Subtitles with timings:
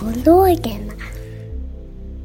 [0.00, 0.92] Barnpsykologerna.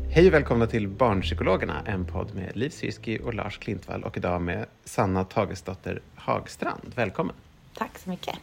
[0.09, 4.41] Hej och välkomna till Barnpsykologerna, en podd med Liv Syrski och Lars Klintvall och idag
[4.41, 6.91] med Sanna Tagesdotter Hagstrand.
[6.95, 7.35] Välkommen!
[7.73, 8.35] Tack så mycket.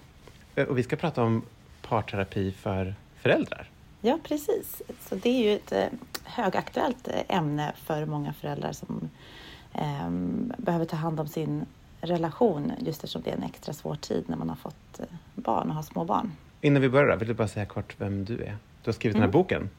[0.55, 1.43] Eh, Och vi ska prata om
[1.83, 3.71] parterapi för föräldrar.
[4.01, 4.83] Ja, precis.
[5.01, 5.85] Så det är ju ett eh,
[6.25, 9.09] högaktuellt eh, ämne för många föräldrar som
[9.75, 10.11] eh,
[10.57, 11.67] behöver ta hand om sin
[12.01, 15.01] relation just eftersom det är en extra svår tid när man har fått
[15.35, 16.33] barn och har små barn.
[16.61, 18.57] Innan vi börjar vill du bara säga kort vem du är.
[18.83, 19.33] Du har skrivit den här Mm.
[19.33, 19.71] boken.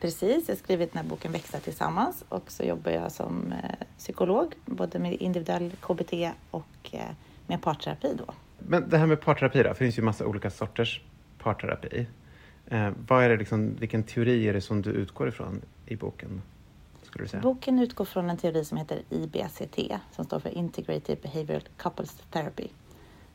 [0.00, 3.86] Precis, jag har skrivit den här boken Växa tillsammans och så jobbar jag som eh,
[3.98, 6.12] psykolog både med individuell KBT
[6.50, 7.00] och eh,
[7.46, 8.34] med parterapi då.
[8.58, 11.00] Men det här med parterapi då, för det finns ju massa olika sorters
[11.38, 12.06] parterapi.
[12.66, 16.42] Eh, vad är det liksom, vilken teori är det som du utgår ifrån i boken?
[17.02, 17.42] Skulle du säga?
[17.42, 19.78] Boken utgår från en teori som heter IBCT
[20.12, 22.68] som står för Integrated Behavioral Couples Therapy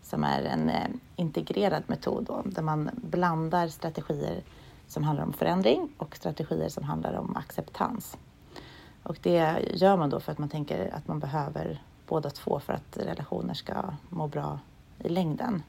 [0.01, 4.43] som är en eh, integrerad metod då, där man blandar strategier
[4.87, 8.17] som handlar om förändring och strategier som handlar om acceptans.
[9.03, 12.73] Och det gör man då för att man tänker att man behöver båda två för
[12.73, 13.73] att relationer ska
[14.09, 14.59] må bra
[14.99, 15.63] i längden.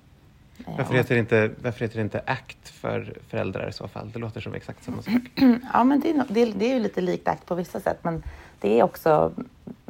[0.66, 4.10] Eh, Varför heter, det inte, varför heter det inte ACT för föräldrar i så fall?
[4.12, 5.14] Det låter som exakt samma sak.
[5.72, 7.98] Ja, men det är, det, är, det är ju lite likt ACT på vissa sätt,
[8.02, 8.22] men
[8.60, 9.32] det är också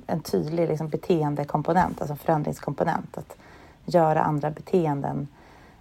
[0.07, 3.19] en tydlig liksom, beteendekomponent, alltså förändringskomponent.
[3.19, 3.37] Att
[3.85, 5.29] göra andra beteenden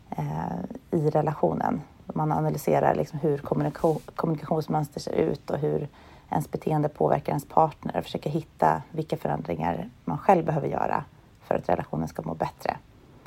[0.09, 1.81] eh, i relationen.
[2.13, 5.87] Man analyserar liksom, hur kommunikation, kommunikationsmönster ser ut och hur
[6.29, 11.03] ens beteende påverkar ens partner och försöker hitta vilka förändringar man själv behöver göra
[11.43, 12.77] för att relationen ska må bättre.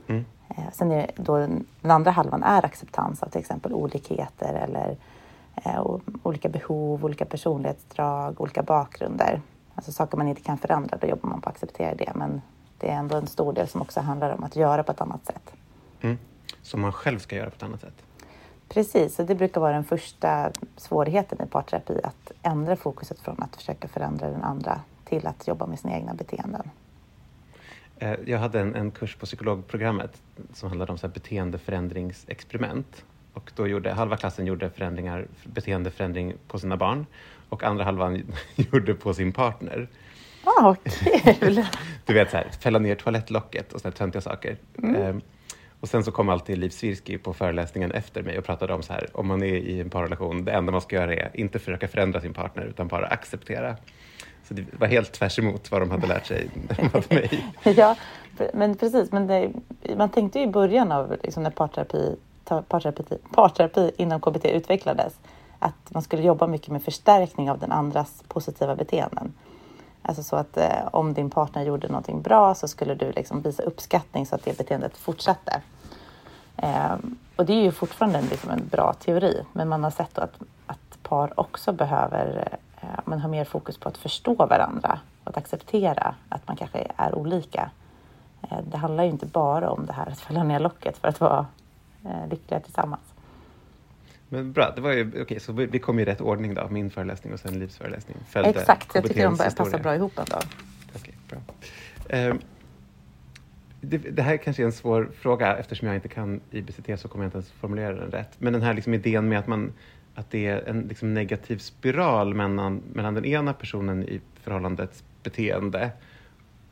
[0.06, 0.24] Mm.
[0.48, 4.96] Eh, Sen är då den, andra halvan är acceptans av till exempel olikheter eller
[5.54, 5.86] eh,
[6.22, 9.40] olika behov, olika personlighetsdrag, olika bakgrunder.
[9.74, 12.12] Alltså saker man inte kan förändra, då jobbar man på att acceptera det.
[12.14, 12.42] Men
[12.78, 15.26] det är ändå en stor del som också handlar om att göra på ett annat
[15.26, 15.52] sätt.
[16.00, 16.18] Mm.
[16.62, 18.03] Som man själv ska göra på ett annat sätt.
[18.68, 23.56] Precis, och det brukar vara den första svårigheten i parterapi, att ändra fokuset från att
[23.56, 26.70] försöka förändra den andra till att jobba med sina egna beteenden.
[27.98, 33.04] Eh, Jag hade en, en kurs på psykologprogrammet som handlade om så här beteendeförändringsexperiment.
[33.34, 37.06] Och då gjorde halva klassen gjorde förändringar, beteendeförändring på sina barn
[37.48, 38.22] och andra halvan
[38.56, 39.88] gjorde på sin partner.
[40.44, 40.74] Ah,
[41.40, 41.64] kul!
[42.06, 44.56] Du vet, så här, fälla ner toalettlocket och sådana töntiga saker.
[44.82, 45.16] Eh,
[45.81, 48.93] och sen så kom alltid Liv Svirsky på föreläsningen efter mig och pratade om så
[48.93, 51.89] här, om man är i en parrelation, det enda man ska göra är inte försöka
[51.89, 53.77] förändra sin partner utan bara acceptera.
[54.49, 56.50] Så det var helt tvärs emot vad de hade lärt sig
[56.93, 57.44] av mig.
[57.62, 57.97] Ja,
[58.55, 59.12] men precis.
[59.12, 59.53] Men det,
[59.97, 62.16] man tänkte ju i början av liksom när parterapi,
[62.69, 63.03] parterapi,
[63.34, 65.15] parterapi inom KBT utvecklades
[65.59, 69.33] att man skulle jobba mycket med förstärkning av den andras positiva beteenden.
[70.03, 73.62] Alltså så att eh, om din partner gjorde någonting bra så skulle du liksom visa
[73.62, 75.62] uppskattning så att det beteendet fortsatte.
[76.56, 76.97] Eh,
[77.36, 80.22] och det är ju fortfarande en, liksom en bra teori, men man har sett då
[80.22, 80.34] att,
[80.66, 82.48] att par också behöver
[82.81, 86.86] eh, man har mer fokus på att förstå varandra och att acceptera att man kanske
[86.97, 87.70] är olika.
[88.42, 91.20] Eh, det handlar ju inte bara om det här att fälla ner locket för att
[91.20, 91.47] vara
[92.04, 93.03] eh, lyckliga tillsammans.
[94.28, 96.91] Men bra, det var ju, okej, så vi, vi kom i rätt ordning då, min
[96.91, 98.16] föreläsning och sen Livs föreläsning.
[98.28, 100.39] Följde Exakt, jag tycker de passar bra ihop ändå.
[100.94, 101.39] Okej, bra.
[102.09, 102.39] Ehm,
[103.81, 107.25] det, det här kanske är en svår fråga eftersom jag inte kan IBCT så kommer
[107.25, 108.31] jag inte ens formulera den rätt.
[108.39, 109.72] Men den här liksom idén med att, man,
[110.15, 115.91] att det är en liksom negativ spiral mellan, mellan den ena personen i förhållandets beteende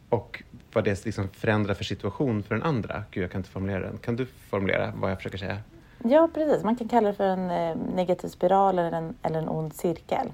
[0.08, 0.42] och
[0.72, 3.04] vad det liksom förändrar för situation för den andra.
[3.10, 3.98] Gud, jag kan inte formulera den.
[3.98, 5.58] Kan du formulera vad jag försöker säga?
[6.04, 6.64] Ja, precis.
[6.64, 10.32] Man kan kalla det för en eh, negativ spiral eller en, eller en ond cirkel.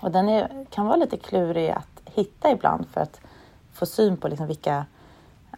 [0.00, 3.20] Och den är, kan vara lite klurig att hitta ibland för att
[3.72, 4.86] få syn på liksom vilka,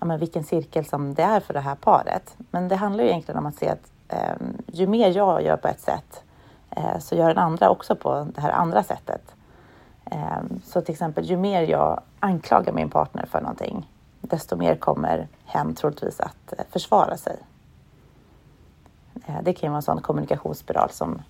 [0.00, 2.36] ja, men vilken cirkel som det är för det här paret.
[2.50, 5.68] Men det handlar ju egentligen om att se att eh, ju mer jag gör på
[5.68, 6.22] ett sätt
[6.70, 9.34] eh, så gör den andra också på det här andra sättet.
[10.10, 13.90] Eh, så till exempel, ju mer jag anklagar min partner för någonting,
[14.20, 17.36] desto mer kommer hen troligtvis att eh, försvara sig.
[19.26, 21.22] Eh, Det kan ju vara en sån kommunikationsspiral som,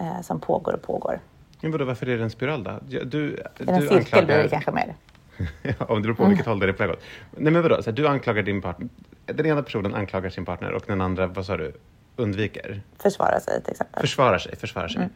[0.00, 1.20] eh, som pågår och pågår.
[1.60, 2.78] Men vadå, varför är det en spiral då?
[3.04, 4.94] Du, det en cirkel blir det kanske mer.
[5.62, 7.00] Ja, om det beror på vilket håll det är på väg åt.
[7.30, 8.88] Nej men vadå, så här, du anklagar din partner.
[9.26, 11.72] Den ena personen anklagar sin partner och den andra, vad sa du,
[12.16, 12.82] undviker?
[12.98, 14.00] Försvara sig till exempel.
[14.00, 14.96] Försvarar sig, försvarar sig.
[15.02, 15.10] Mm.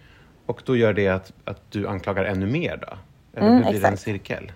[0.47, 2.97] Och då gör det att, att du anklagar ännu mer då?
[3.39, 4.03] Eller Mm, hur blir det en exakt.
[4.05, 4.53] cirkel?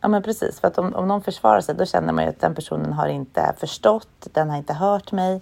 [0.00, 2.40] Ja men precis, för att om, om någon försvarar sig då känner man ju att
[2.40, 5.40] den personen har inte förstått, den har inte hört mig,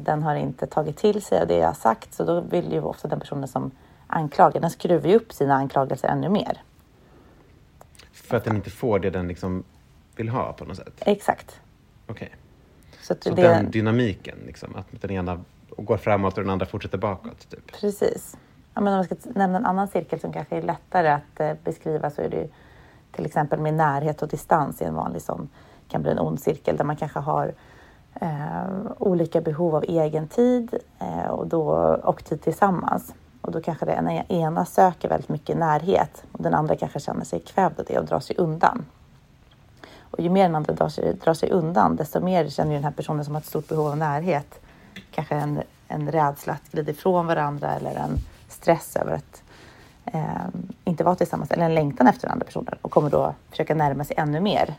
[0.00, 2.14] den har inte tagit till sig av det jag har sagt.
[2.14, 3.70] Så då vill ju ofta den personen som
[4.06, 6.62] anklagar, den skruvar ju upp sina anklagelser ännu mer.
[8.12, 9.64] För att den inte får det den liksom
[10.16, 10.92] vill ha på något sätt?
[11.00, 11.60] Exakt.
[12.06, 12.34] Okej.
[13.02, 15.44] Så, att Så det, den dynamiken, liksom, att den ena
[15.76, 17.50] går framåt och den andra fortsätter bakåt.
[17.50, 17.72] Typ.
[17.80, 18.36] Precis.
[18.74, 21.52] Ja, men om man ska nämna en annan cirkel som kanske är lättare att eh,
[21.64, 22.48] beskriva så är det ju
[23.12, 25.48] till exempel med närhet och distans i en vanlig sån
[25.88, 27.54] kan bli en ond cirkel där man kanske har
[28.20, 28.66] eh,
[28.98, 31.70] olika behov av egen tid eh, och, då,
[32.04, 33.14] och tid tillsammans.
[33.40, 37.40] Och då kanske den ena söker väldigt mycket närhet och den andra kanske känner sig
[37.40, 38.84] kvävd av det och drar sig undan.
[40.00, 42.84] Och ju mer den andra drar sig, drar sig undan, desto mer känner ju den
[42.84, 44.60] här personen som har ett stort behov av närhet.
[45.10, 48.18] Kanske en, en rädsla att glida ifrån varandra eller en
[48.48, 49.42] stress över att
[50.04, 50.48] eh,
[50.84, 54.04] inte vara tillsammans eller en längtan efter den andra personen och kommer då försöka närma
[54.04, 54.74] sig ännu mer.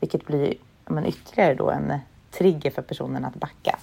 [0.00, 0.54] Vilket blir
[0.86, 1.92] men, ytterligare då en
[2.30, 3.78] trigger för personen att backa.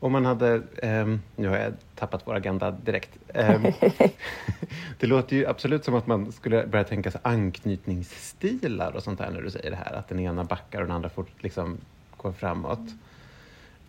[0.00, 1.06] Om man hade, eh,
[1.36, 3.18] nu har jag tappat vår agenda direkt.
[3.28, 3.62] Eh,
[4.98, 9.30] det låter ju absolut som att man skulle börja tänka sig anknytningsstilar och sånt där
[9.30, 11.78] när du säger det här, att den ena backar och den andra fort liksom
[12.16, 12.78] går framåt.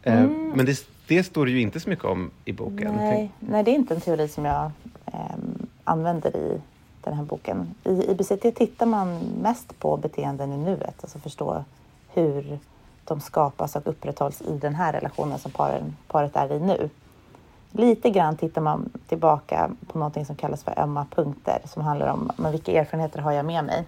[0.03, 0.51] Eh, mm.
[0.55, 2.95] Men det, det, står det ju inte så mycket om i boken.
[2.95, 4.71] Nej, nej det är inte en teori som jag
[5.05, 6.61] ehm, använder i
[7.01, 7.75] den här boken.
[7.83, 11.63] I IBCT tittar man mest på beteenden i nuet, alltså förstå
[12.13, 12.59] hur
[13.05, 16.89] de skapas och upprätthålls i den här relationen som paren, paret är i nu.
[17.71, 22.31] Lite grann tittar man tillbaka på någonting som kallas för ömma punkter som handlar om
[22.37, 23.85] men vilka erfarenheter har jag med mig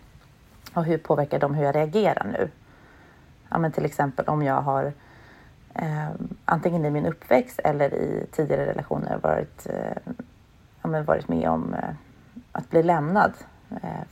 [0.74, 2.50] och hur påverkar de hur jag reagerar nu?
[3.50, 4.94] Ja, men till exempel om jag har
[5.74, 6.10] eh,
[6.46, 10.14] antingen i min uppväxt eller i tidigare relationer varit, eh,
[10.81, 11.90] ja, men varit med om eh,
[12.52, 13.34] att bli lämnad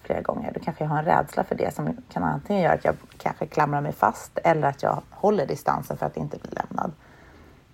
[0.04, 0.52] flera gånger.
[0.54, 3.46] Då kanske jag har en rädsla för det som kan antingen göra att jag kanske
[3.46, 6.92] klamrar mig fast eller att jag håller distansen för att inte bli lämnad.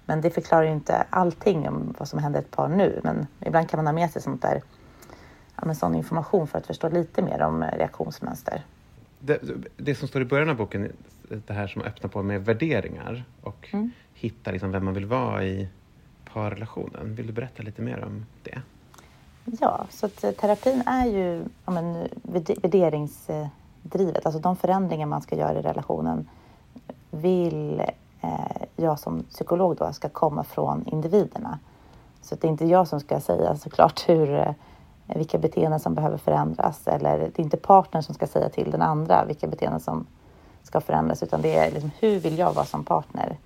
[0.06, 3.00] Men det förklarar ju inte allting om vad som händer ett par nu.
[3.04, 4.62] Men ibland kan man ha med sig sånt där,
[5.56, 8.64] ja, men sån information för att förstå lite mer om reaktionsmönster.
[9.20, 9.40] Det,
[9.78, 10.92] det som står i början av boken,
[11.30, 13.92] det här som öppnar på med värderingar och mm.
[14.14, 15.68] hitta liksom vem man vill vara i
[16.34, 17.16] parrelationen.
[17.16, 18.62] Vill du berätta lite mer om det?
[19.46, 24.26] Ja, så att eh, terapin är ju ja, men, värderingsdrivet.
[24.26, 26.28] Alltså de förändringar man ska göra i relationen
[27.12, 27.80] vill
[28.22, 31.60] eh, jag som psykolog då ska komma från individerna.
[32.22, 34.54] Så det är inte jag som ska säga såklart hur, eh,
[35.06, 38.82] vilka beteenden som behöver förändras eller det är inte partnern som ska säga till den
[38.82, 40.06] andra vilka beteenden som
[40.64, 43.38] ska förändras utan det är liksom, hur vill jag vara som partner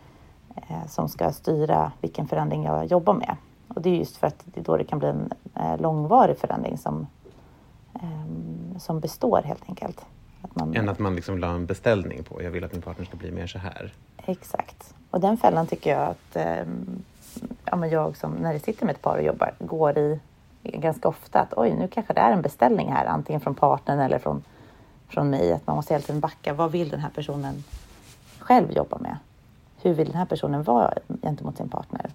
[0.55, 3.35] eh, som ska styra vilken förändring jag jobbar med.
[3.75, 6.37] Och det är just för att det är då det kan bli en eh, långvarig
[6.37, 7.07] förändring som,
[7.93, 10.05] eh, som består helt enkelt.
[10.41, 13.05] Att man, Än att man liksom la en beställning på, jag vill att min partner
[13.05, 13.93] ska bli mer så här.
[14.17, 14.93] Exakt.
[15.11, 16.65] Och den fällan tycker jag att eh,
[17.65, 20.19] ja, men jag som, när det sitter med ett par och jobbar, går i
[20.63, 24.19] ganska ofta att oj, nu kanske det är en beställning här, antingen från partnern eller
[24.19, 24.43] från,
[25.07, 26.53] från mig, att man måste hela tiden backa.
[26.53, 27.63] Vad vill den här personen
[28.39, 29.17] själv jobba med?
[29.81, 32.11] Hur vill den här personen vara gentemot sin partner?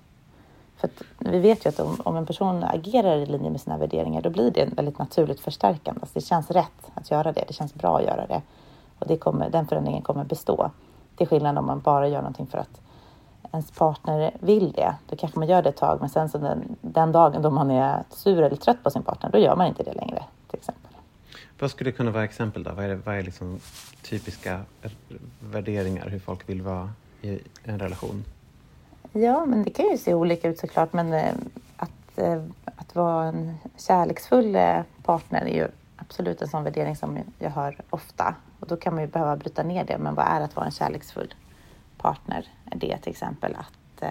[0.81, 4.23] För vi vet ju att om, om, en person agerar i linje med sina värderingar,
[4.23, 6.01] då blir det väldigt naturligt förstärkande.
[6.01, 7.45] Alltså det känns rätt att göra det.
[7.49, 8.43] Det känns bra att göra det.
[8.99, 10.71] Och det kommer, den förändringen kommer bestå.
[11.17, 12.81] Till skillnad om man bara gör någonting för att
[13.53, 14.95] ens partner vill det.
[15.07, 17.71] Då kanske man gör det ett tag, men sen så den, den dagen då man
[17.71, 20.91] är sur eller trött på sin partner, då gör man inte det längre, till exempel.
[21.59, 22.71] Vad skulle kunna vara exempel då?
[22.73, 23.61] Vad är, det, vad är liksom
[24.03, 24.61] typiska
[25.41, 26.91] värderingar, hur folk vill vara
[27.23, 28.25] i en relation?
[29.13, 30.93] Ja, men det kan ju se olika ut såklart.
[30.93, 31.35] Men eh,
[31.77, 37.19] att, eh, att vara en kärleksfull eh, partner är ju absolut en sån värdering som
[37.39, 38.35] jag hör ofta.
[38.61, 39.99] Och då kan man ju behöva bryta ner det.
[39.99, 41.35] Men vad är att vara en kärleksfull
[41.99, 42.49] partner?
[42.71, 44.03] Är det till exempel att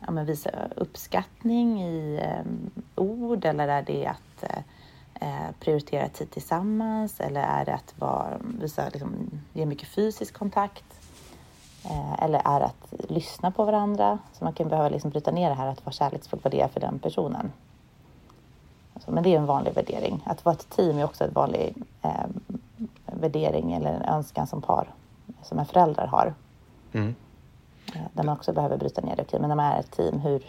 [0.00, 2.20] ja, men visa uppskattning i
[2.94, 4.44] ord eller är det att
[5.60, 10.99] prioritera tid tillsammans eller är det att vara, visa, liksom, ge mycket fysisk kontakt?
[11.84, 14.18] Eh, eller är att lyssna på varandra.
[14.32, 16.68] Så man kan behöva liksom bryta ner det här att vara kärleksfull, vad det är
[16.68, 17.52] för den personen.
[18.94, 20.22] Alltså, men det är en vanlig värdering.
[20.26, 22.10] Att vara ett team är också en vanlig eh,
[23.04, 24.88] värdering eller en önskan som par,
[25.42, 26.34] som en förälder har.
[26.92, 27.14] Mm.
[27.94, 29.22] Eh, där man också behöver bryta ner det.
[29.22, 30.42] Okej, men när man är ett team, hur,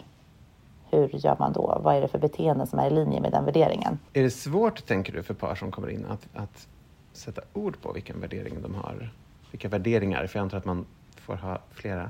[0.89, 1.79] hur gör man då?
[1.83, 3.99] Vad är det för beteende som är i linje med den värderingen?
[4.13, 6.67] Är det svårt, tänker du, för par som kommer in att, att
[7.13, 9.13] sätta ord på vilken värdering de har?
[9.51, 10.27] Vilka värderingar?
[10.27, 10.85] För jag antar att man
[11.25, 12.09] får ha flera?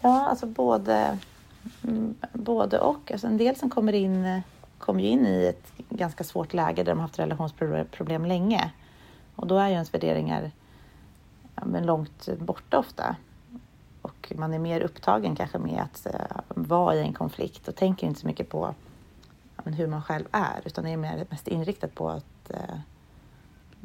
[0.00, 1.18] Ja, alltså både,
[1.84, 3.12] mm, både och.
[3.12, 4.42] Alltså en del som kommer in
[4.78, 8.70] kommer ju in i ett ganska svårt läge där de haft relationsproblem länge.
[9.36, 10.50] Och då är ju ens värderingar
[11.54, 13.16] ja, men långt borta ofta.
[14.02, 18.06] Och man är mer upptagen kanske med att uh, vara i en konflikt och tänker
[18.06, 18.74] inte så mycket på
[19.56, 22.78] ja, men hur man själv är utan är mer, mest inriktat på att uh,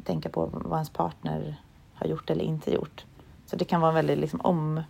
[0.03, 1.61] tänka på vad ens partner
[1.93, 3.05] har gjort eller inte gjort.
[3.49, 4.83] Så det kan vara en väldigt liksom, om,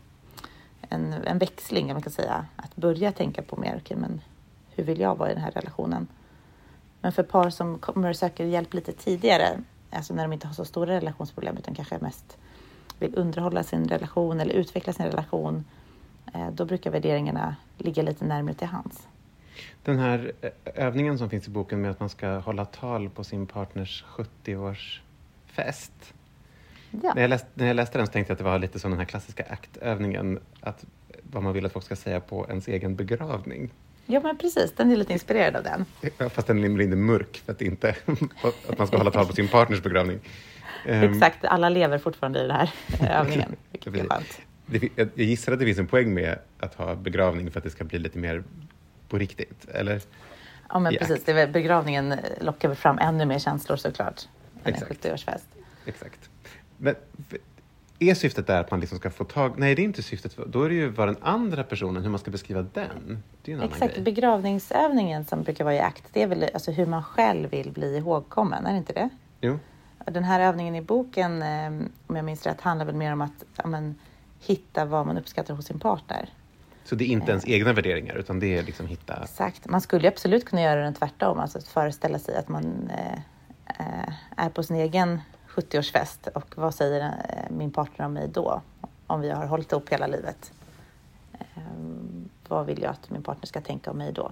[0.82, 2.46] en, en växling, man kan säga.
[2.56, 4.22] Att börja tänka på mer, okej, men
[4.70, 6.08] hur vill jag vara i den här relationen?
[7.02, 9.62] Men för par som kommer och söker hjälp lite tidigare,
[9.92, 12.38] alltså när de inte har så stora relationsproblem utan kanske mest
[13.00, 15.66] vill underhålla sin relation eller utveckla sin relation,
[16.34, 19.08] eh, då brukar värderingarna ligga lite närmare till hands.
[19.84, 23.24] Den här eh, övningen som finns i boken med att man ska hålla tal på
[23.24, 26.14] sin partners 70-årsfest.
[26.92, 27.14] Ja.
[27.16, 28.92] När, jag läste, när jag läste den så tänkte jag att det var lite som
[28.92, 30.86] den här klassiska aktövningen, att
[31.24, 33.70] vad man vill att folk ska säga på ens egen begravning.
[34.06, 34.74] ja, men precis.
[34.76, 35.86] Den är lite inspirerad av den.
[36.18, 37.90] Ja, Fast den är lite mörk för att, inte,
[38.70, 40.20] att man ska hålla tal på sin partners begravning.
[40.86, 42.72] Ehm, Exakt, alla lever fortfarande i den här
[43.22, 43.56] övningen,
[44.66, 47.70] det, jag gissar att det finns en poäng med att ha begravning för att det
[47.70, 48.44] ska bli lite mer
[49.10, 50.02] på riktigt, eller?
[50.70, 51.24] Ja, men precis.
[51.24, 54.22] Det är väl, begravningen lockar fram ännu mer känslor såklart
[54.64, 55.06] än en Exakt.
[55.06, 55.46] 70-årsfest.
[55.86, 56.29] Exakt.
[56.80, 56.96] Men
[58.00, 59.54] är syftet där att man liksom ska få tag...
[59.58, 60.38] Nej, det är inte syftet.
[60.48, 63.24] Då är det ju vad den andra personen, hur man ska beskriva den.
[63.42, 64.04] Det är en Exakt, grej.
[64.04, 67.98] begravningsövningen som brukar vara i akt, det är väl alltså hur man själv vill bli
[67.98, 69.10] ihågkommen, är det inte det?
[69.42, 69.60] Jo,
[70.06, 71.68] Den här övningen i boken, eh,
[72.08, 73.96] om jag minns rätt, handlar väl mer om att ja, men,
[74.40, 76.30] hitta vad man uppskattar hos sin partner.
[76.84, 79.24] så det är inte ens egna värderingar, utan det är liksom hitta...
[79.24, 79.68] Exakt.
[79.68, 83.20] Man skulle ju absolut kunna göra den tvärtom, alltså att föreställa sig att man eh,
[83.80, 85.22] eh, är på sin egen
[85.62, 88.62] 70-årsfest och vad säger eh, min partner om mig då?
[89.08, 90.52] Om vi har hållit ihop hela livet.
[91.34, 91.64] Eh,
[92.48, 94.32] vad vill jag att min partner ska tänka om mig då?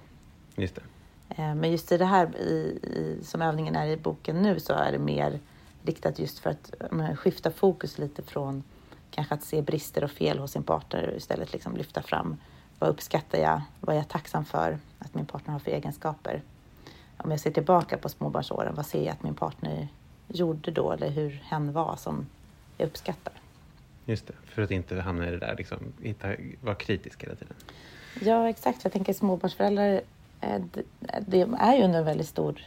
[0.56, 0.82] Just det.
[1.30, 4.74] Eh, Men just i det här i, i, som övningen är i boken nu så
[4.74, 5.40] är det mer
[5.84, 8.64] riktat just för att men, skifta fokus lite från
[9.12, 12.38] kanske att se brister och fel hos sin partner istället liksom lyfta fram
[12.80, 16.42] vad uppskattar jag, vad är jag tacksam för att min partner har för egenskaper.
[17.18, 19.88] Om jag ser tillbaka på småbarnsåren, vad ser jag att min partner
[20.28, 22.26] gjorde då eller hur hen var som
[22.78, 23.34] jag uppskattar.
[24.06, 24.34] Just det.
[24.46, 26.28] För att inte hamna i det där, liksom, hitta,
[26.62, 27.54] vara kritisk hela tiden.
[28.22, 28.84] Ja, exakt.
[28.84, 30.02] Jag tänker småbarnsföräldrar,
[30.42, 30.62] eh,
[31.28, 32.62] det är ju en väldigt stor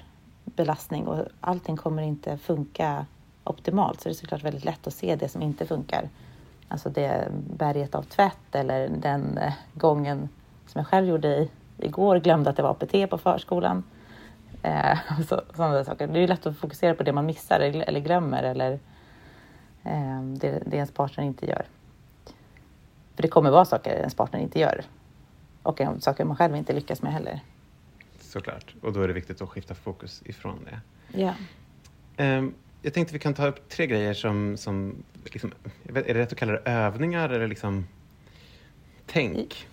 [0.45, 3.07] belastning och allting kommer inte funka
[3.45, 4.01] optimalt.
[4.01, 6.09] Så det är såklart väldigt lätt att se det som inte funkar.
[6.69, 10.29] Alltså det berget av tvätt eller den eh, gången
[10.67, 13.85] som jag själv gjorde i, igår, glömde att det var APT på förskolan.
[14.63, 14.99] Eh,
[15.29, 16.07] så, sådana där saker.
[16.07, 18.73] Det är ju lätt att fokusera på det man missar eller glömmer eller
[19.85, 21.65] eh, det, det ens partner inte gör.
[23.15, 24.85] För det kommer vara saker ens partner inte gör.
[25.63, 27.41] Och saker man själv inte lyckas med heller.
[28.21, 28.75] Såklart.
[28.83, 30.81] Och då är det viktigt att skifta fokus ifrån det.
[31.21, 31.35] Ja.
[32.17, 34.57] Ehm, jag tänkte vi kan ta upp tre grejer som...
[34.57, 35.53] som liksom,
[35.85, 37.87] är det rätt att kalla det övningar eller liksom
[39.07, 39.69] tänk?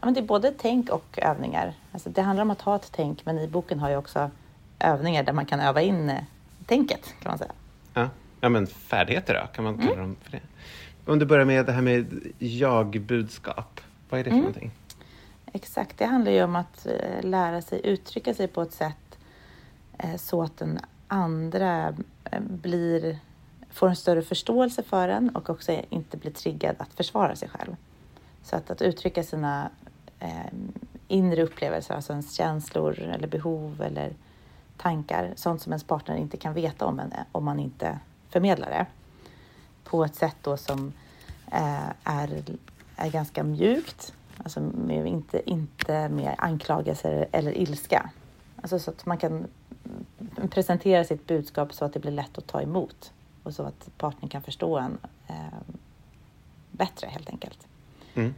[0.00, 1.74] Ja men det är både tänk och övningar.
[1.92, 4.30] Alltså det handlar om att ha ett tänk, men i boken har jag också
[4.78, 6.22] övningar där man kan öva in eh,
[6.66, 7.52] tänket, kan man säga.
[7.94, 8.08] Ja,
[8.40, 9.86] ja men färdigheter då, kan man Mm.
[9.86, 10.40] kalla dem för det?
[11.12, 12.06] Om du börjar med det här med
[12.38, 13.80] jag-budskap.
[14.10, 14.44] Vad är det för Mm.
[14.44, 14.70] någonting?
[15.52, 19.18] Exakt, det handlar ju om att eh, lära sig uttrycka sig på ett sätt
[19.98, 20.78] eh, så att den
[21.08, 21.94] andra
[22.40, 23.18] blir,
[23.70, 27.76] får en större förståelse för en och också inte blir triggad att försvara sig själv.
[28.42, 29.70] Så att, att uttrycka sina
[30.20, 30.52] eh,
[31.08, 34.12] inre upplevelser, alltså ens känslor eller behov eller
[34.76, 37.98] tankar, sånt som ens partner inte kan veta om en om man inte
[38.28, 38.86] förmedlar det.
[39.84, 40.92] På ett sätt då som
[41.52, 42.44] eh, är,
[42.96, 48.10] är ganska mjukt, alltså med, inte, inte med anklagelser eller ilska.
[48.62, 49.46] Alltså så att man kan
[50.50, 54.28] presentera sitt budskap så att det blir lätt att ta emot och så att partnern
[54.28, 55.58] kan förstå en eh,
[56.70, 57.66] bättre helt enkelt.
[58.14, 58.34] Mm.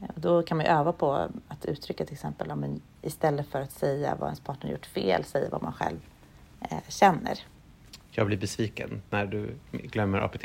[0.00, 1.12] Och Då kan man ju öva på
[1.48, 5.48] att uttrycka till exempel, men istället för att säga vad ens partner gjort fel, säga
[5.50, 5.98] vad man själv
[6.60, 7.38] eh, känner.
[8.10, 10.44] Jag blir besviken när du glömmer APT.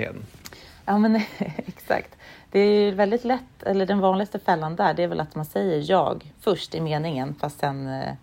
[0.85, 1.15] Ja, men
[1.55, 2.15] exakt.
[2.51, 5.45] Det är ju väldigt lätt, eller den vanligaste fällan där, det är väl att man
[5.45, 8.13] säger jag först i meningen, fast sen eh,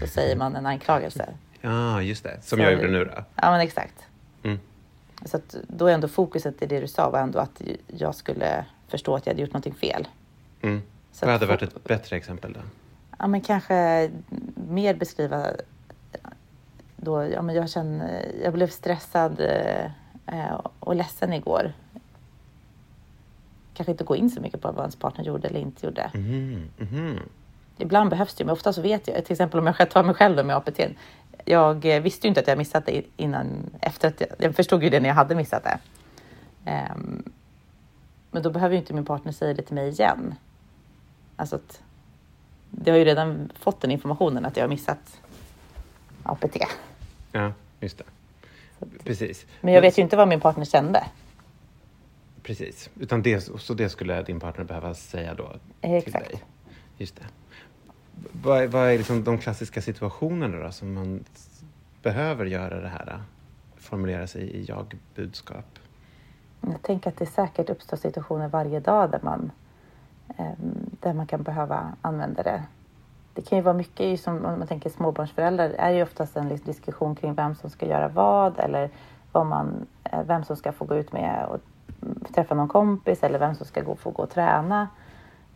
[0.00, 1.34] så säger man en anklagelse.
[1.62, 2.38] Ja, just det.
[2.42, 3.24] Som Så- jag gjorde nu då.
[3.34, 3.94] Ja, men exakt.
[4.42, 4.58] Mm.
[5.24, 8.64] Så att då är ändå fokuset i det du sa var ändå att jag skulle
[8.88, 10.08] förstå att jag hade gjort någonting fel.
[10.62, 10.82] Mm.
[11.12, 12.60] Så Vad hade varit ett bättre exempel då?
[13.18, 14.10] Ja, men kanske
[14.54, 15.46] mer beskriva
[16.96, 19.40] då, ja, men jag känner, jag blev stressad
[20.26, 21.72] eh, och ledsen igår.
[23.74, 26.10] Kanske inte gå in så mycket på vad ens partner gjorde eller inte gjorde.
[26.14, 27.18] Mhm, mhm.
[27.78, 29.24] Ibland behövs det, men ofta så vet jag.
[29.24, 30.80] Till exempel om jag själv tar mig själv med APT.
[31.44, 34.82] Jag eh, visste ju inte att jag missat det innan, efter att jag, jag förstod
[34.82, 35.78] ju det när jag hade missat det.
[36.64, 37.32] Ehm,
[38.30, 40.34] men då behöver ju inte min partner säga det till mig igen.
[41.40, 41.82] Alltså att
[42.70, 45.20] det har ju redan fått den informationen att jag har missat
[46.22, 46.56] APT.
[47.32, 48.04] Ja, just det.
[49.04, 49.46] Precis.
[49.60, 51.04] Men jag vet ju inte vad min partner kände.
[52.42, 55.48] Precis, utan det, så det skulle din partner behöva säga då
[55.80, 56.28] till Exakt.
[56.30, 56.42] dig?
[56.98, 57.22] Just det.
[58.42, 61.24] Vad, är- vad är liksom de klassiska situationerna då som man
[62.02, 63.22] behöver göra det här?
[63.76, 65.78] Formulera sig i jag-budskap?
[66.60, 69.50] Jag tänker att det säkert uppstår situationer varje dag där man,
[70.38, 72.62] ehm, där man kan behöva använda det.
[73.34, 76.66] Det kan ju vara mycket, som om man tänker småbarnsföräldrar, är ju oftast en liksom
[76.66, 78.90] diskussion kring vem som ska göra vad eller
[79.32, 81.60] vad man, eh, vem som ska få gå ut med och
[82.34, 84.88] träffa någon kompis eller vem som ska gå, få gå och träna.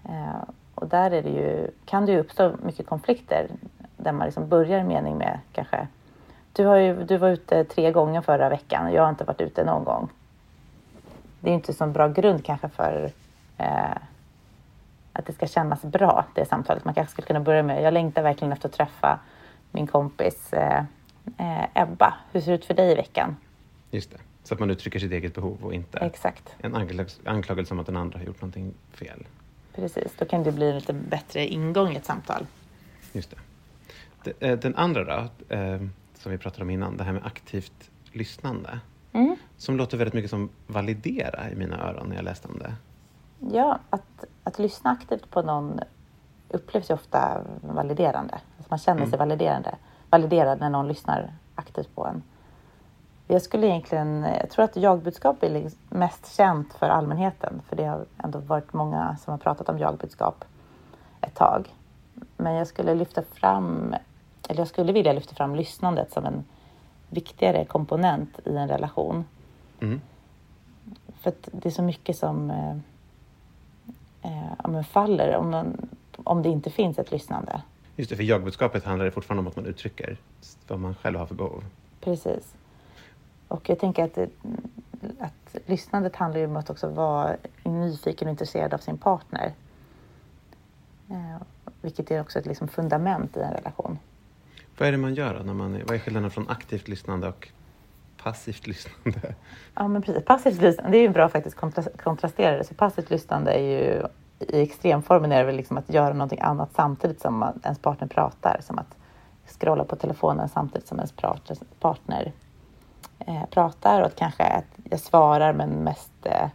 [0.05, 0.43] Eh,
[0.75, 3.49] Och där är det ju, kan det ju uppstå mycket konflikter
[3.97, 5.89] där man liksom börjar en mening med kanske
[6.53, 9.41] du, har ju, du var ute tre gånger förra veckan och jag har inte varit
[9.41, 10.09] ute någon gång
[11.41, 13.11] det är inte så bra grund kanske för
[13.59, 13.97] eh,
[15.15, 16.85] att det ska kännas bra, det samtalet.
[16.85, 19.19] Man kanske skulle kunna börja med, jag längtar verkligen efter att träffa
[19.73, 20.85] min kompis eh,
[21.39, 22.15] eh, Ebba.
[22.33, 23.37] Hur ser det ut för dig i veckan?
[23.91, 24.17] Just det.
[24.45, 27.87] Så att man uttrycker sitt eget behov och inte Exakt, en anklag- anklagelse om att
[27.87, 29.27] den andra har gjort någonting fel.
[29.75, 30.13] precis.
[30.19, 32.47] Då kan det bli en lite bättre ingång i ett samtal.
[33.13, 33.37] Just det.
[34.39, 35.81] De- eh, Den andra då, eh,
[36.15, 38.81] som vi pratade om innan, det här med aktivt lyssnande.
[39.13, 39.37] Mm.
[39.57, 42.75] Som låter väldigt mycket som validera i mina öron när jag läste om det.
[43.57, 45.81] Ja, att, att lyssna aktivt på någon
[46.49, 48.35] upplevs ju ofta validerande.
[48.35, 49.75] Alltså man känner sig validerande,
[50.11, 52.23] validerad när någon lyssnar aktivt på en.
[53.27, 57.85] Jag skulle egentligen, jag tror att jagbudskap är liksom mest känt för allmänheten, för det
[57.85, 60.45] har ändå varit många som har pratat om jagbudskap
[61.21, 61.75] ett tag.
[62.37, 63.95] Men jag skulle lyfta fram,
[64.49, 66.45] eller jag skulle vilja lyfta fram lyssnandet som en
[67.11, 69.25] viktigare komponent i en relation.
[69.81, 70.01] Mm.
[71.21, 72.53] För att det är så mycket som
[74.25, 77.63] eh, eh, faller om, man, om det inte finns ett lyssnande.
[77.97, 80.17] Just det, för jagbudskapet handlar det fortfarande om att man uttrycker
[80.69, 81.65] vad man själv har för behov.
[82.01, 82.55] Precis.
[83.49, 84.29] Och jag tänker att, det,
[85.19, 89.53] att lyssnandet handlar ju om att också vara nyfiken och intresserad av sin partner.
[91.11, 91.37] Eh,
[91.81, 93.99] vilket är också ett liksom fundament i en relation.
[94.79, 95.45] Vad är det man gör då?
[95.45, 97.49] När man vad är skillnaden från aktivt lyssnande och
[98.25, 99.35] passivt lyssnande?
[99.75, 100.25] Ja, men precis.
[100.25, 102.65] Passivt lyssnande, det är ju bra faktiskt kontra- kontrastera det.
[102.65, 104.07] Så passivt lyssnande är ju
[104.39, 108.09] i extremformen är det väl liksom att göra någonting annat samtidigt som man, ens partner
[108.09, 108.61] pratar.
[108.63, 108.97] Som att
[109.47, 112.33] scrolla på telefonen samtidigt som ens partner, partner
[113.19, 116.49] eh, pratar och att kanske att jag svarar men mest eh,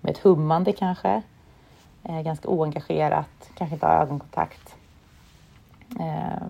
[0.00, 1.22] med ett hummande kanske.
[2.04, 4.76] Eh, ganska oengagerat, kanske inte har ögonkontakt.
[6.00, 6.42] Eh,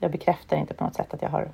[0.00, 1.48] jag bekräftar inte på något sätt att jag har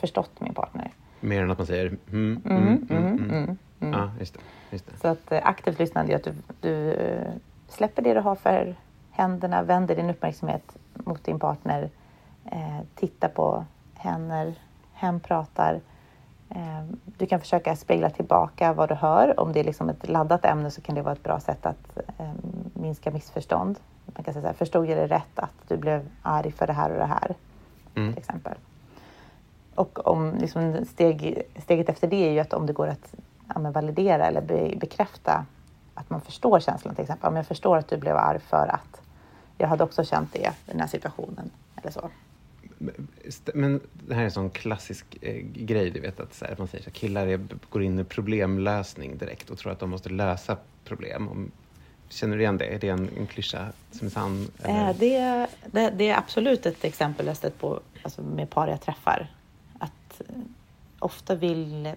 [0.00, 0.90] förstått min partner.
[1.20, 3.30] Mer än att man säger mm, mm, Mm, mm, mm, mm.
[3.30, 3.92] mm, mm.
[3.92, 4.40] Ja, just det.
[4.70, 4.98] Just det.
[4.98, 7.32] Så att eh, aktivt lyssnande är att du, du eh,
[7.68, 8.76] släpper det du har för
[9.10, 11.90] händerna, vänder din uppmärksamhet mot din partner,
[12.44, 14.54] eh, tittar på henne,
[14.92, 15.80] hen pratar.
[16.50, 19.40] Eh, du kan försöka spegla tillbaka vad du hör.
[19.40, 21.98] Om det är liksom ett laddat ämne så kan det vara ett bra sätt att
[22.18, 22.30] eh,
[22.74, 23.78] minska missförstånd.
[24.06, 26.72] Man kan säga så här, förstod jag det rätt att du blev arg för det
[26.72, 27.34] här och det här?
[27.94, 28.12] Mm.
[28.12, 28.54] till exempel.
[29.78, 33.14] Och om liksom steg, steget efter det är ju att om det går att
[33.48, 35.46] ja, men validera eller be, bekräfta
[35.94, 37.28] att man förstår känslan till exempel.
[37.28, 39.00] Om jag förstår att du blev arg för att
[39.58, 42.10] jag hade också känt det i den här situationen eller så.
[43.54, 46.68] Men det här är en sån klassisk eh, grej, du vet att så här, man
[46.68, 50.56] säger att killar är, går in i problemlösning direkt och tror att de måste lösa
[50.84, 51.28] problem.
[51.28, 51.50] Om,
[52.08, 52.74] känner du igen det?
[52.74, 54.48] Är det en, en klyscha som är sann?
[54.64, 58.80] Eh, det, det, det är absolut ett exempel jag stött på alltså med par jag
[58.80, 59.28] träffar.
[60.20, 60.36] Att
[60.98, 61.94] ofta vill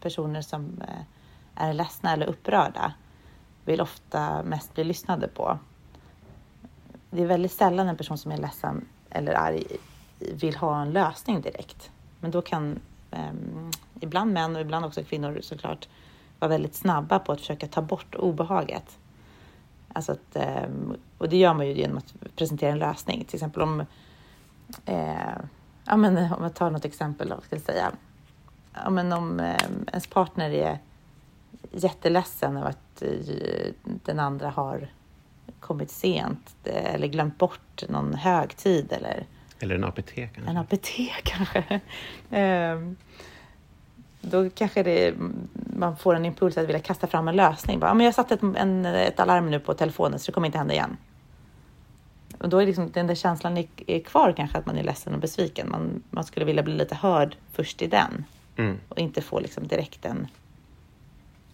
[0.00, 2.92] personer som eh, är ledsna eller upprörda
[3.64, 5.58] vill ofta mest bli lyssnade på.
[7.10, 9.64] Det är väldigt sällan en person som är ledsen eller arg
[10.18, 11.90] vill ha en lösning direkt.
[12.20, 13.32] Men då kan eh,
[14.00, 15.88] ibland män och ibland också kvinnor såklart
[16.38, 18.98] vara väldigt snabba på att försöka ta bort obehaget.
[19.92, 20.68] Alltså att, eh,
[21.18, 23.24] och det gör man ju genom att presentera en lösning.
[23.24, 23.84] Till exempel om,
[24.84, 25.38] eh,
[25.88, 27.92] ja men om jag tar något exempel då, ska jag säga.
[28.84, 29.56] Ja men om eh,
[29.88, 30.78] ens partner är
[31.72, 34.88] jätteledsen över att eh, den andra har
[35.60, 39.26] kommit sent eh, eller glömt bort någon högtid eller
[39.60, 40.40] Eller en APT kanske?
[40.46, 40.88] en APT
[41.24, 41.80] kanske.
[42.30, 42.96] Ehm,
[44.20, 45.14] Då kanske det,
[45.76, 47.78] man får en impuls att vilja kasta fram en lösning.
[47.80, 50.46] Bara, "Ja, men jag satte ett, en, ett alarm nu på telefonen så det kommer
[50.46, 50.96] inte hända igen.
[52.40, 55.20] Och då är liksom, den där känslan är, kvar kanske att man är ledsen och
[55.20, 55.70] besviken.
[55.70, 58.24] Man, man skulle vilja bli lite hörd först i den
[58.58, 60.26] Mm, och inte få liksom direkt en,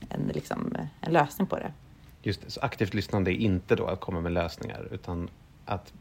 [0.08, 1.72] en, liksom, en lösning på det.
[2.22, 2.50] just det.
[2.50, 5.30] Så aktivt lyssnande är inte då att komma med lösningar utan
[5.64, 5.92] att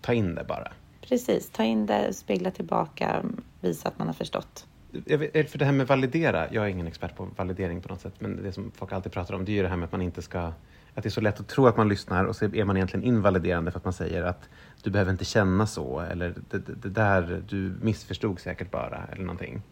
[0.00, 0.72] ta in det bara.
[1.00, 3.24] Precis, ta in det, spegla tillbaka,
[3.60, 4.66] visa att man har förstått.
[4.90, 8.14] Vet, för det här med validera, jag är ingen expert på validering på något sätt,
[8.18, 10.02] men det som folk alltid pratar om det är ju det här med att man
[10.02, 10.52] inte ska
[10.94, 13.04] att det är så lätt att tro att man lyssnar och så är man egentligen
[13.06, 14.48] invaliderande för att man säger att
[14.82, 19.22] du behöver inte känna så eller det, det, det där, du missförstod säkert bara eller
[19.22, 19.62] någonting.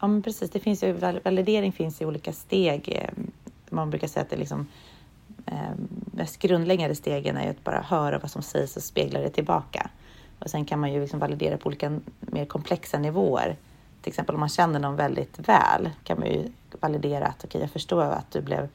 [0.00, 0.50] Ja, men precis.
[0.50, 0.92] Det finns ju,
[1.24, 2.88] validering finns i olika steg.
[2.88, 3.30] Ehm,
[3.70, 4.66] man brukar säga att det liksom
[5.46, 5.54] eh,
[6.04, 9.90] mest grundläggande stegen är att bara höra vad som sägs och spegla det tillbaka.
[10.38, 13.56] Och sen kan man ju liksom validera på olika mer komplexa nivåer.
[14.02, 16.48] Till exempel om man känner någon väldigt väl kan man ju
[16.80, 18.68] validera att okej, okay, jag förstår att du blev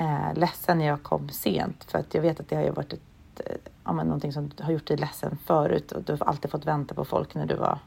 [0.00, 2.92] eh, ledsen när jag kom sent för att jag vet att det har ju varit
[2.92, 3.00] ett,
[3.46, 6.66] eh, ja, men någonting som har gjort dig ledsen förut och du har alltid fått
[6.66, 7.78] vänta på folk när du var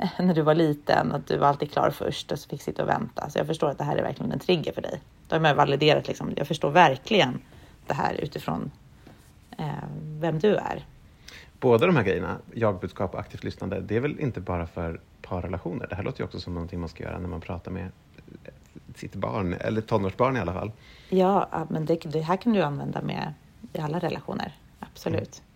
[0.18, 2.88] när du var liten, att du var alltid klar först och så fick sitta och
[2.88, 3.30] vänta.
[3.30, 5.00] Så jag förstår att det här är verkligen en trigger för dig.
[5.28, 7.40] Då har man validerat liksom, jag förstår verkligen
[7.86, 8.70] det här utifrån
[9.58, 9.66] eh,
[10.20, 10.86] vem du är.
[11.60, 15.86] Båda de här grejerna, jagbudskap och aktivt lyssnande, det är väl inte bara för parrelationer?
[15.86, 17.88] Det här låter ju också som någonting man ska göra när man pratar med
[18.96, 20.72] sitt barn, eller tonårsbarn i alla fall.
[21.08, 23.34] Ja, men det, det här kan du använda med
[23.72, 25.42] i alla relationer, absolut.
[25.42, 25.50] Mm.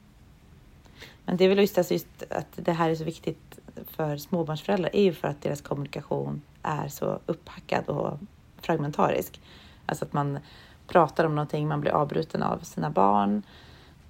[1.24, 4.90] Men det är väl just, alltså just att det här är så viktigt för småbarnsföräldrar
[4.92, 8.18] är ju för att deras kommunikation är så upphackad och
[8.60, 9.40] fragmentarisk.
[9.86, 10.38] Alltså att man
[10.86, 13.42] pratar om någonting, man blir avbruten av sina barn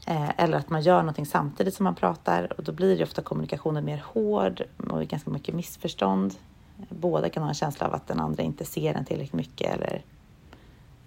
[0.07, 3.23] eh, eller att man gör någonting samtidigt som man pratar och då blir det ofta
[3.23, 6.35] kommunikationen mer hård och ganska mycket missförstånd.
[6.77, 10.03] Båda kan ha en känsla av att den andra inte ser en tillräckligt mycket eller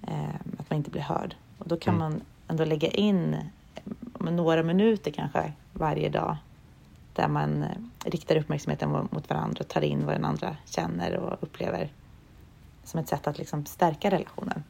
[0.07, 1.35] eh, att man inte blir hörd.
[1.57, 2.11] Och då kan mm.
[2.11, 3.35] man ändå lägga in
[4.19, 6.37] några minuter kanske varje dag
[7.13, 7.69] där man eh,
[8.05, 11.89] riktar uppmärksamheten mot varandra och tar in vad den andra känner och upplever
[12.83, 14.63] som ett sätt att liksom stärka relationen.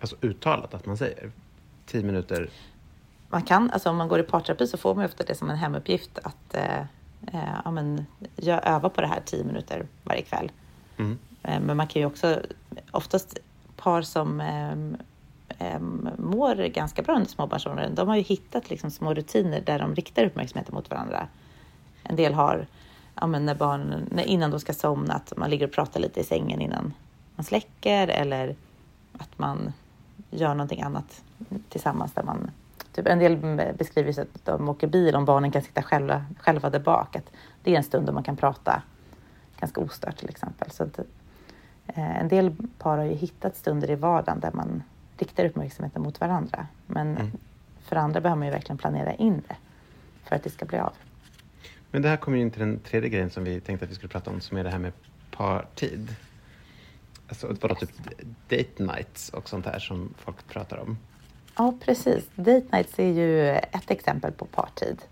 [0.00, 1.30] Alltså uttalat att man säger
[1.86, 2.50] tio minuter?
[3.28, 5.56] Man kan, alltså om man går i parterapi så får man ofta det som en
[5.56, 6.84] hemuppgift att eh,
[7.32, 8.06] eh, ja, men,
[8.36, 10.52] jag övar på det här tio minuter varje kväll.
[10.96, 11.18] Mm.
[11.42, 12.40] Eh, men man kan ju också,
[12.90, 13.38] oftast
[13.76, 15.78] par som eh,
[16.18, 20.24] mår ganska bra under småbarnsåren, de har ju hittat liksom små rutiner där de riktar
[20.24, 21.28] uppmärksamheten mot varandra.
[22.02, 22.66] En del har,
[23.14, 26.24] ja, men när barnen, innan de ska somna, att man ligger och pratar lite i
[26.24, 26.94] sängen innan
[27.36, 28.56] man släcker eller
[29.18, 29.72] att man
[30.30, 31.22] gör någonting annat
[31.68, 32.50] tillsammans där man
[32.94, 33.36] Typ en del
[33.78, 37.16] beskriver att de åker bil om barnen kan sitta själva, själva där bak.
[37.16, 37.30] Att
[37.62, 38.82] det är en stund då man kan prata
[39.60, 40.70] ganska ostört till exempel.
[40.70, 40.98] Så att,
[41.86, 44.82] eh, en del par har ju hittat stunder i vardagen där man
[45.18, 46.66] riktar uppmärksamheten mot varandra.
[46.86, 47.30] Men mm.
[47.82, 49.56] för andra behöver man ju verkligen planera in det
[50.24, 50.92] för att det ska bli av.
[51.90, 53.94] Men det här kommer ju in till den tredje grejen som vi tänkte att vi
[53.94, 54.92] skulle prata om som är det här med
[55.30, 56.16] partid.
[57.28, 57.90] Alltså vadå, typ
[58.48, 60.98] date nights och sånt här som folk pratar om.
[61.56, 62.24] Ja, precis.
[62.34, 65.02] Date nights är ju ett exempel på partid.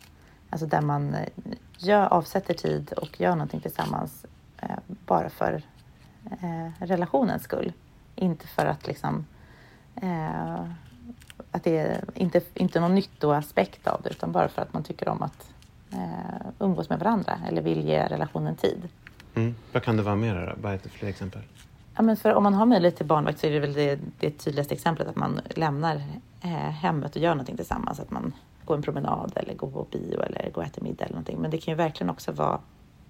[0.50, 1.28] Alltså där man eh,
[1.78, 4.26] gör, avsätter tid och gör någonting tillsammans
[4.58, 4.76] eh,
[5.06, 5.62] bara för
[6.30, 7.72] eh, relationens skull.
[8.16, 9.26] Inte för att liksom
[10.02, 10.66] eh,
[11.50, 15.08] att det är inte, inte någon nyttoaspekt av det utan bara för att man tycker
[15.08, 15.50] om att
[15.92, 18.88] eh, umgås med varandra eller vill ge relationen tid.
[19.34, 19.54] Mm.
[19.72, 20.62] Vad kan det vara mer då?
[20.62, 21.42] Bara ett fler exempel.
[21.96, 24.30] Ja, men för om man har möjlighet till barnvakt så är det väl det, det
[24.30, 26.02] tydligaste exemplet att man lämnar
[26.40, 28.00] eh, hemmet och gör någonting tillsammans.
[28.00, 28.32] Att man
[28.64, 31.38] går en promenad eller går på bio eller går och äter middag eller någonting.
[31.38, 32.60] Men det kan ju verkligen också vara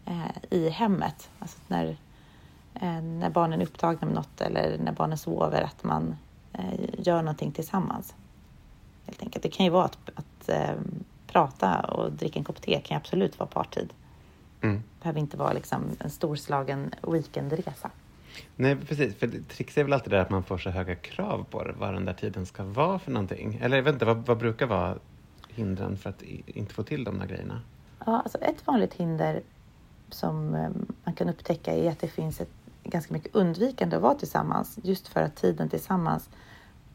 [0.05, 1.31] eh, i hemmet.
[1.39, 1.97] Alltså när,
[2.75, 6.17] eh, när barnen är upptagna med något eller när barnen sover, att man
[6.99, 8.15] gör någonting tillsammans.
[9.07, 9.43] Helt enkelt.
[9.43, 10.51] Det kan ju vara att, att
[11.27, 13.93] prata och dricka en kopp te kan ju absolut vara partid.
[14.61, 14.77] Mm.
[14.77, 17.91] Det behöver inte vara liksom en storslagen weekendresa.
[18.57, 19.15] Nej, precis.
[19.15, 21.95] För trixet är väl alltid det att man får så höga krav på det, vad
[21.95, 23.59] den där tiden ska vara för någonting.
[23.63, 24.99] Eller jag vet inte, vad, vad brukar vara
[25.49, 27.61] hindren för att inte få till de där grejerna?
[28.07, 29.43] Ja, alltså ett vanligt hinder
[30.11, 30.71] som eh,
[31.05, 32.53] man kan upptäcka är att det finns ett
[32.85, 36.31] ganska mycket undvikande att vara tillsammans just för att tiden tillsammans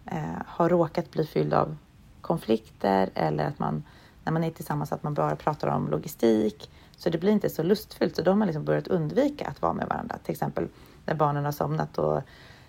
[0.06, 1.78] eh, har råkat bli fylld av
[2.22, 3.84] konflikter eller att man
[4.28, 6.70] när man är tillsammans att man bara pratar om logistik.
[6.98, 8.16] Så det blir inte så lustfyllt.
[8.16, 10.18] Så då har man liksom börjat undvika att vara med varandra.
[10.24, 10.68] Till exempel
[11.08, 12.22] när barnen har somnat och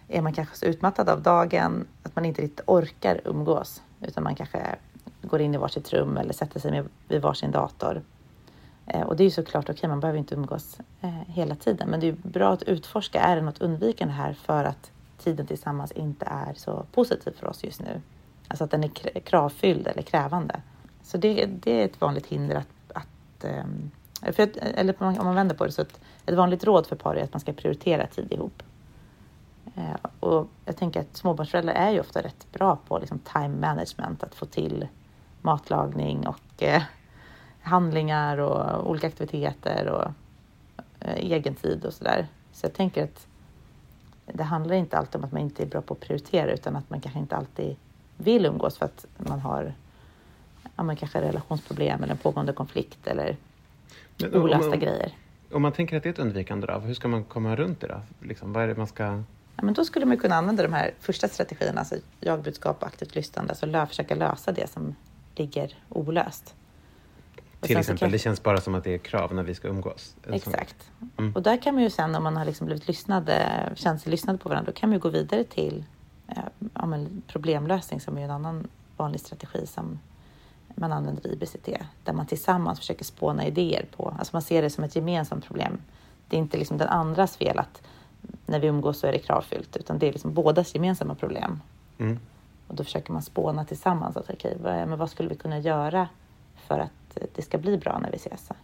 [0.09, 3.83] är man kanske så utmattad av dagen att man inte riktigt orkar umgås.
[4.01, 4.77] Utan man kanske
[5.23, 8.03] går in i varsitt rum eller sätter sig med, vid varsin dator.
[8.87, 11.89] Eh, och det är ju såklart okej, okay, man behöver inte umgås eh, hela tiden.
[11.89, 15.93] Men det är bra att utforska, är det något undvikande här för att tiden tillsammans
[15.93, 18.01] inte är så positiv för oss just nu?
[18.49, 20.61] Alltså att den är kravfylld eller krävande.
[21.03, 23.91] Så det, det är ett vanligt hinder att, att um,
[24.23, 27.25] för, eller om man vänder på det så att ett vanligt råd för par är
[27.25, 28.63] att man ska prioritera tid ihop.
[29.77, 34.23] Eh, och jag tänker att småbarnsföräldrar är ju ofta rätt bra på liksom, time management,
[34.23, 34.89] att få till
[35.43, 36.83] matlagning och eh,
[37.63, 40.13] handlingar och olika aktiviteter och
[41.01, 42.27] eh, egen tid och sådär.
[42.53, 43.27] Så jag tänker att
[44.27, 46.91] det handlar inte alltid om att man inte är bra på att prioritera utan att
[46.91, 47.77] man kanske inte alltid
[48.17, 49.75] vill umgås för att man har
[50.77, 53.37] ja, man kanske relationsproblem eller en pågående konflikt eller
[54.21, 55.13] men olösta om- grejer.
[55.53, 57.87] Om man tänker att det är ett undvikande då, hur ska man komma runt det
[57.87, 58.01] då?
[58.21, 59.05] Liksom, vad är det man ska...
[59.57, 63.15] Ja, men då skulle man kunna använda de här första strategierna, alltså jag-budskap och aktivt
[63.15, 64.95] lyssnande, alltså lö, försöka lösa det som
[65.37, 66.55] ligger olöst.
[67.61, 69.69] Och Till exempel, kan- det känns bara som att det är krav när vi ska
[69.69, 70.17] umgås.
[70.31, 70.91] Exakt.
[71.19, 71.33] Mm.
[71.35, 73.43] Och där kan man ju sen om man har liksom blivit lyssnade,
[73.75, 75.85] känt sig lyssnade på varandra, då kan man ju gå vidare till
[76.29, 76.37] eh,
[76.75, 79.99] ja, problemlösning som är en annan vanlig strategi som
[80.81, 81.69] man använder IBCT,
[82.05, 85.79] där man tillsammans försöker spåna idéer på, alltså man ser det som ett gemensamt problem.
[86.29, 87.83] Det är inte liksom den andras fel att
[88.47, 91.61] när vi umgås så är det kravfyllt, utan det är liksom bådas gemensamma problem.
[91.99, 92.19] Mm.
[92.67, 94.17] Och då försöker man spåna tillsammans.
[94.17, 96.09] Att, okej, är- men vad skulle vi kunna göra
[96.67, 98.47] för att det ska bli bra när vi ses?
[98.49, 98.55] Ja,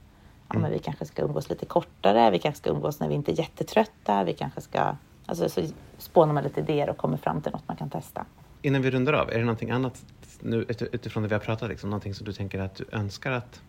[0.50, 0.62] Mm.
[0.62, 3.38] men vi kanske ska umgås lite kortare, vi kanske ska umgås när vi inte är
[3.38, 4.96] jättetrötta, vi kanske ska...
[5.26, 5.62] Alltså, så
[5.98, 8.24] spånar man lite idéer och kommer fram till något man kan testa.
[8.62, 10.02] Innan vi rundar av, är det någonting annat
[10.44, 13.30] nu, ut- utifrån det vi har pratat, liksom, någonting som du tänker att du önskar
[13.32, 13.60] att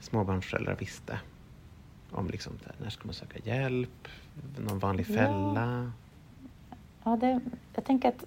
[0.00, 1.20] småbarnsföräldrar visste?
[2.10, 4.08] Om liksom, där, när ska man söka hjälp?
[4.58, 5.14] Någon vanlig Ja.
[5.14, 5.92] fälla?
[7.04, 7.40] Ja, det,
[7.74, 8.24] jag tänker att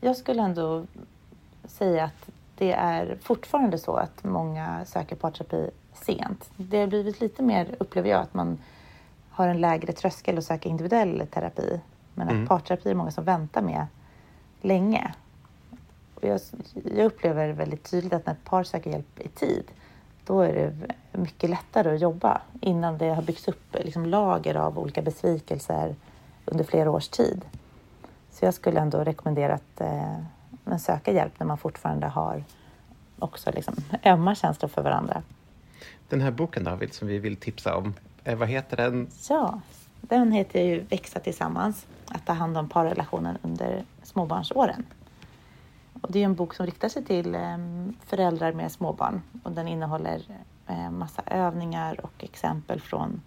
[0.00, 0.86] jag skulle ändå
[1.64, 6.50] säga att det är fortfarande så att många söker parterapi sent.
[6.56, 8.58] Det har blivit lite mer, upplever jag, att man
[9.30, 11.80] har en lägre tröskel att söka individuell terapi.
[12.14, 12.46] Men att Mm.
[12.46, 13.86] parterapi är många som väntar med
[14.60, 15.14] länge.
[16.22, 16.40] Jag,
[16.96, 19.64] jag upplever väldigt tydligt att när ett par söker hjälp i tid,
[20.24, 24.78] då är det mycket lättare att jobba innan det har byggts upp liksom, lager av
[24.78, 25.94] olika besvikelser
[26.44, 27.44] under flera års tid.
[28.30, 30.16] Så jag skulle ändå rekommendera att eh,
[30.64, 32.44] man söka hjälp när man fortfarande har
[33.18, 35.22] också liksom, ömma känslor för varandra.
[36.08, 39.08] Den här boken David, som vi vill tipsa om, eh, vad heter den?
[39.28, 39.60] Ja,
[40.00, 44.84] den heter ju Växa tillsammans, att ta hand om parrelationen under småbarnsåren.
[46.02, 49.68] Och det är en bok som riktar sig till ehm, föräldrar med småbarn och den
[49.68, 50.22] innehåller
[50.66, 53.20] eh, massa övningar och exempel från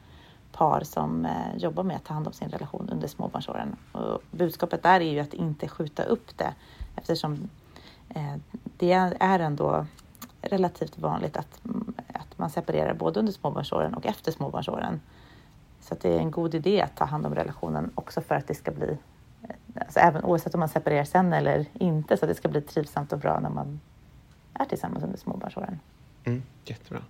[0.51, 3.75] par som eh, jobbar med att ta hand om sin relation under småbarnsåren.
[3.91, 6.53] Och budskapet där är ju att inte skjuta upp det
[6.95, 7.49] eftersom
[8.09, 8.35] eh,
[8.77, 9.85] det är ändå
[10.41, 15.01] relativt vanligt att, mm, att man separerar både under småbarnsåren och efter småbarnsåren.
[15.81, 18.47] Så att det är en god idé att ta hand om relationen också för att
[18.47, 18.97] det ska bli,
[19.75, 23.13] alltså även oavsett om man separerar sen eller inte, så att det ska bli trivsamt
[23.13, 23.79] och bra när man
[24.53, 25.79] är tillsammans under småbarnsåren.
[26.23, 27.01] Mm, jättebra.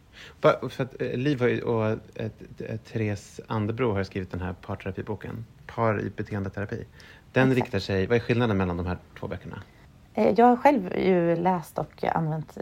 [0.42, 6.02] För att, eh, Liv och eh, eh, Therese Andebro har skrivit den här parterapiboken, Par
[6.02, 6.86] i beteendeterapi.
[7.32, 7.66] Den Exakt.
[7.66, 9.64] riktar sig, vad är skillnaden mellan de här två böckerna?
[10.14, 12.58] Jag har själv ju läst och använt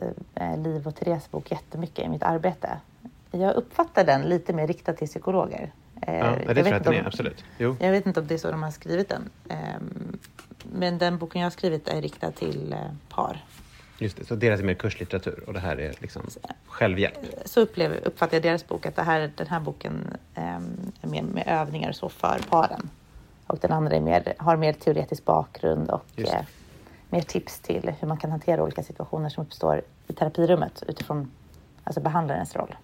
[0.58, 2.78] Liv och Therese bok jättemycket i mitt arbete.
[3.32, 5.72] Jag uppfattar den lite mer riktad till psykologer.
[6.08, 7.44] Eh, Ja, jag det vet tror jag att inte den är, om- absolut.
[7.58, 7.76] Jo.
[7.80, 9.30] Jag vet inte om det är så de har skrivit den.
[9.50, 10.18] Ehm,
[10.74, 13.44] Men den boken jag har skrivit är riktad till eh, par.
[13.98, 16.22] Just det, så deras är mer kurslitteratur och det här är liksom
[16.68, 17.18] självhjälp.
[17.46, 21.22] Så upplever, uppfattar jag deras bok, att det här, den här boken ehm, är mer
[21.24, 22.90] med övningar och så för paren.
[23.48, 26.42] Och den andra är mer, har mer teoretisk bakgrund och eh,
[27.10, 31.32] mer tips till hur man kan hantera olika situationer som uppstår i terapirummet utifrån
[31.84, 32.76] alltså behandlarens roll.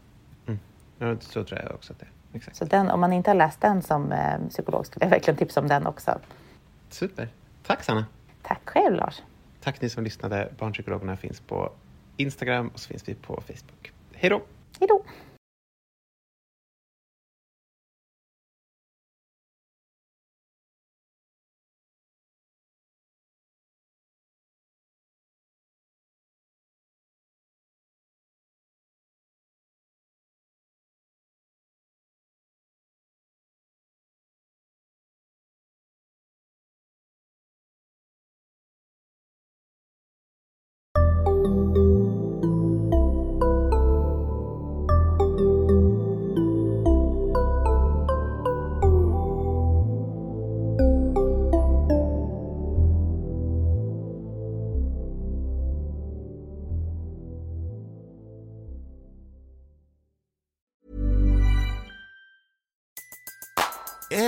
[0.48, 0.60] Mm.
[1.00, 2.10] Ja, så tror jag också att det är.
[2.34, 2.58] Exakt.
[2.58, 5.60] Så den, om man inte har läst den som eh, psykolog skulle jag verkligen tipsa
[5.60, 6.20] om den också.
[6.90, 7.28] Super.
[7.66, 8.06] Tack Sanna.
[8.42, 9.22] Tack själv Lars.
[9.62, 10.54] Tack ni som lyssnade.
[10.58, 11.72] Barnpsykologerna finns på
[12.18, 13.92] Instagram och så finns vi på Facebook.
[14.14, 14.42] Hej då!
[14.80, 15.04] Hej då!